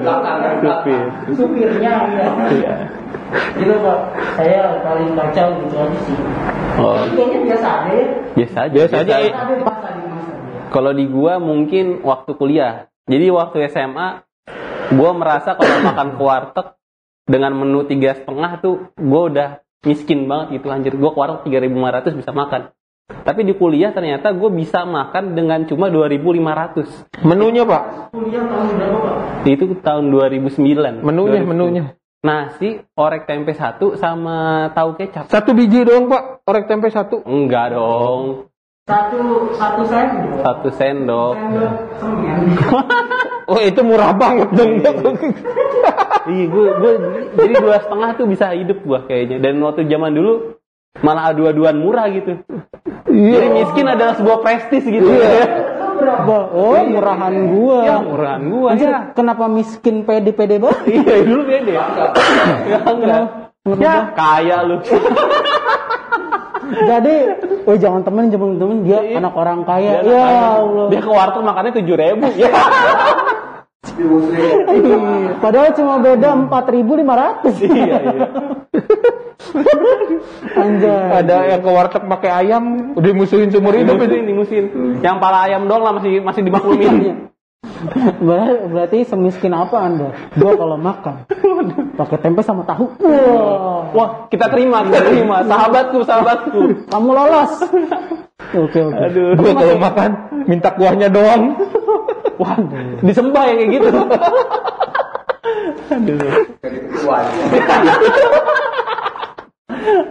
Aduh, 0.00 0.16
supir. 0.64 1.04
supirnya 1.36 1.92
ya. 2.08 2.24
Iya. 2.48 3.03
Gitu 3.58 3.74
Pak. 3.80 3.98
Saya 4.34 4.82
paling 4.82 5.10
kacau 5.14 5.48
gitu 5.62 5.74
aja 5.78 5.98
sih. 6.06 6.18
Oh, 6.74 7.06
Kayaknya 7.06 7.38
biasa 7.46 7.68
aja 7.70 7.92
ya. 7.94 8.06
biasa 8.34 8.56
aja. 8.66 8.74
Biasa 8.74 8.96
aja, 8.98 9.14
di 9.14 9.28
di 9.30 9.56
masa 9.62 9.88
dia. 9.94 10.12
Kalau 10.70 10.90
di 10.90 11.04
gua 11.06 11.38
mungkin 11.38 12.02
waktu 12.02 12.30
kuliah. 12.34 12.90
Jadi 13.06 13.26
waktu 13.30 13.56
SMA, 13.70 14.08
gua 14.96 15.10
merasa 15.14 15.54
kalau 15.54 15.78
makan 15.92 16.08
ke 16.18 16.22
warteg 16.22 16.66
dengan 17.24 17.52
menu 17.54 17.86
tiga 17.86 18.18
setengah 18.18 18.58
tuh, 18.58 18.90
gua 18.98 19.20
udah 19.30 19.48
miskin 19.86 20.26
banget 20.26 20.58
gitu 20.58 20.66
anjir. 20.74 20.94
Gua 20.98 21.14
ke 21.14 21.18
warteg 21.22 21.42
3.500 21.46 22.18
bisa 22.18 22.32
makan. 22.34 22.62
Tapi 23.04 23.44
di 23.44 23.52
kuliah 23.52 23.92
ternyata 23.92 24.32
gue 24.32 24.48
bisa 24.48 24.88
makan 24.88 25.36
dengan 25.36 25.68
cuma 25.68 25.92
2.500. 25.92 27.20
Menunya 27.20 27.68
pak. 27.68 28.08
Kuliah 28.16 28.48
tahun 28.48 28.80
berapa 28.80 28.98
Pak? 29.04 29.16
Itu 29.44 29.64
tahun 29.84 30.04
2009. 30.08 31.04
Menunya 31.04 31.44
2009. 31.44 31.52
menunya. 31.52 31.84
Nasi, 32.24 32.80
orek 32.96 33.28
tempe 33.28 33.52
satu 33.52 34.00
sama 34.00 34.72
tahu 34.72 34.96
kecap. 34.96 35.28
Satu 35.28 35.52
biji 35.52 35.84
doang 35.84 36.08
pak. 36.08 36.40
Orek 36.48 36.64
tempe 36.64 36.88
satu. 36.88 37.20
Enggak 37.28 37.76
dong. 37.76 38.48
Satu 38.88 39.52
satu 39.52 39.82
sendok. 39.84 40.40
Satu 40.40 40.68
sendok. 40.72 41.36
Sendok. 42.00 42.84
Oh 43.44 43.60
itu 43.60 43.76
murah 43.84 44.16
banget 44.16 44.56
dong. 44.56 44.80
Iya, 46.24 46.44
gue, 46.48 46.68
gue 46.80 46.92
jadi 47.36 47.54
dua 47.60 47.76
setengah 47.84 48.16
tuh 48.16 48.24
bisa 48.24 48.56
hidup 48.56 48.80
gua 48.80 49.04
kayaknya. 49.04 49.36
Dan 49.36 49.60
waktu 49.60 49.84
zaman 49.84 50.16
dulu 50.16 50.56
malah 51.04 51.28
adu-aduan 51.36 51.76
murah 51.76 52.08
gitu. 52.08 52.40
Jadi 53.04 53.46
miskin 53.52 53.84
adalah 53.84 54.16
sebuah 54.16 54.40
prestis 54.40 54.88
gitu. 54.88 55.04
Itu 55.04 55.12
berapa? 56.04 56.36
Oh, 56.52 56.76
murahan 56.84 57.34
gua. 57.48 57.78
Ya, 57.82 57.96
murahan 58.04 58.42
gua 58.44 58.68
Anjir, 58.76 58.92
ya. 58.92 59.00
kenapa 59.16 59.44
miskin 59.48 60.04
pede-pede 60.04 60.60
banget? 60.60 60.80
Iya, 60.92 61.16
dulu 61.24 61.42
beda. 61.48 61.72
Ya 62.68 62.78
enggak. 62.84 63.22
Ya, 63.80 63.94
kaya 64.12 64.56
lu. 64.68 64.76
Jadi, 66.64 67.14
oh 67.68 67.76
jangan 67.76 68.02
temen, 68.04 68.32
jangan 68.32 68.56
temen 68.56 68.78
dia 68.84 69.00
anak 69.16 69.32
orang 69.36 69.64
kaya. 69.64 70.00
Dia 70.00 70.12
ya 70.16 70.48
Allah. 70.60 70.86
Dia 70.92 71.00
ke 71.00 71.10
warteg 71.12 71.42
makannya 71.44 71.72
tujuh 71.80 71.96
ribu. 71.96 72.28
Ya. 73.94 74.10
Iya, 74.74 75.38
Padahal 75.38 75.70
cuma 75.76 76.02
beda 76.02 76.34
4.500. 76.50 77.62
iya, 77.62 77.96
iya. 78.00 78.26
Anjay. 80.60 81.04
Ada 81.20 81.36
yang 81.50 81.60
ke 81.60 81.70
warteg 81.70 82.04
pakai 82.06 82.30
ayam. 82.44 82.94
Udah 82.94 83.12
musuhin 83.12 83.50
seumur 83.50 83.74
hidup 83.74 83.98
itu. 84.00 84.20
Dimusin, 84.22 84.24
dimusin. 84.26 84.64
Yang 85.00 85.16
pala 85.18 85.38
ayam 85.46 85.66
doang 85.66 85.82
lah 85.82 85.92
masih 85.94 86.20
masih 86.20 86.42
dimaklumin. 86.42 87.28
Ber- 88.26 88.68
Berarti 88.68 89.04
semiskin 89.04 89.52
apa 89.52 89.76
Anda? 89.80 90.12
Gua 90.36 90.52
kalau 90.54 90.76
makan 90.76 91.24
pakai 92.00 92.18
tempe 92.20 92.40
sama 92.40 92.64
tahu. 92.64 92.92
Wah, 93.00 93.88
Wah, 93.92 94.08
kita 94.28 94.48
terima, 94.48 94.84
kita 94.84 95.00
terima. 95.04 95.44
Sahabatku, 95.44 95.98
sahabatku. 96.02 96.60
kamu 96.88 97.10
lolos. 97.12 97.52
Oke, 98.54 98.78
oke. 98.80 98.98
Aduh. 99.00 99.32
Gue 99.36 99.52
kalau 99.54 99.76
makan 99.78 100.10
minta 100.44 100.74
kuahnya 100.74 101.08
doang. 101.08 101.56
Wah, 102.36 102.56
disembah 103.00 103.42
yang 103.48 103.56
kayak 103.62 103.70
gitu. 103.78 103.90
Aduh. 105.94 106.20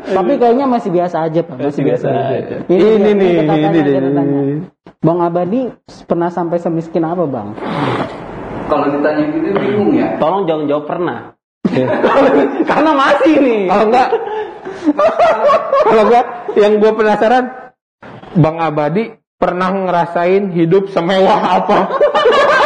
Tapi 0.04 0.34
kayaknya 0.38 0.66
masih 0.70 0.90
biasa 0.94 1.30
aja, 1.30 1.40
Pak. 1.44 1.56
Masih 1.60 1.84
biasa 1.84 2.08
aja. 2.10 2.56
Ini 2.70 3.12
nih, 3.18 3.32
catatannya, 3.44 3.82
ini 3.82 4.10
nih. 4.12 4.58
Bang 5.04 5.20
Abadi 5.20 5.68
pernah 6.08 6.32
sampai 6.32 6.58
semiskin 6.64 7.04
apa, 7.04 7.28
Bang? 7.28 7.60
Kalau 8.72 8.88
ditanya 8.88 9.24
gitu 9.28 9.50
bingung 9.52 9.92
ya. 9.98 10.16
Tolong 10.18 10.48
jangan 10.48 10.66
jawab 10.72 10.86
pernah. 10.88 11.20
Karena 12.70 12.92
masih 12.96 13.34
nih. 13.44 13.62
Kalau 13.68 13.86
enggak, 13.92 14.10
kalau 15.84 16.04
enggak, 16.08 16.26
yang 16.56 16.74
gue 16.80 16.92
penasaran, 16.96 17.46
Bang 18.34 18.58
Abadi 18.64 19.14
pernah 19.36 19.70
ngerasain 19.76 20.56
hidup 20.56 20.88
semewah 20.90 21.40
apa? 21.62 21.80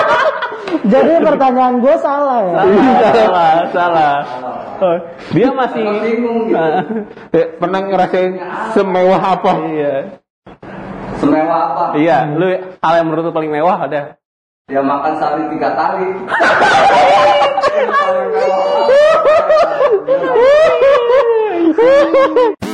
Jadi 0.92 1.14
pertanyaan 1.20 1.84
gue 1.84 1.96
salah 2.00 2.40
ya. 2.46 2.56
Salah, 2.64 3.54
salah, 3.74 4.14
salah. 4.24 4.67
Oh, 4.78 4.98
Dia 5.34 5.50
masih 5.50 5.82
bingung 6.06 6.48
gitu. 6.48 6.58
Ah, 6.58 6.86
Eh, 7.34 7.46
pernah 7.58 7.82
ngerasain 7.82 8.38
semewah 8.72 9.18
apa? 9.20 9.52
iya. 9.68 10.22
Semewah 11.18 11.58
apa? 11.58 11.84
Iya, 11.98 12.30
lu 12.30 12.46
hal 12.78 12.94
yang 12.94 13.06
menurut 13.10 13.26
lu 13.26 13.34
paling 13.34 13.50
mewah 13.50 13.78
ada. 13.82 14.22
Dia 14.68 14.84
makan 14.84 15.18
sehari 15.18 15.50
tiga 15.50 15.70
kali. 15.74 16.08
Hehehe. 21.78 22.58